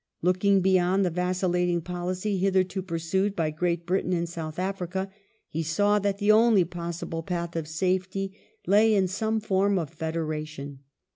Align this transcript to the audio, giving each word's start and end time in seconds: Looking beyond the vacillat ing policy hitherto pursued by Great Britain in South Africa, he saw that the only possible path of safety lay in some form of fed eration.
Looking 0.23 0.61
beyond 0.61 1.05
the 1.05 1.11
vacillat 1.11 1.67
ing 1.69 1.81
policy 1.81 2.39
hitherto 2.39 2.81
pursued 2.81 3.35
by 3.35 3.51
Great 3.51 3.85
Britain 3.85 4.13
in 4.13 4.25
South 4.25 4.57
Africa, 4.57 5.11
he 5.47 5.61
saw 5.61 5.99
that 5.99 6.17
the 6.17 6.31
only 6.31 6.65
possible 6.65 7.21
path 7.21 7.55
of 7.55 7.67
safety 7.67 8.35
lay 8.65 8.95
in 8.95 9.07
some 9.07 9.39
form 9.39 9.77
of 9.77 9.91
fed 9.91 10.15
eration. 10.15 10.79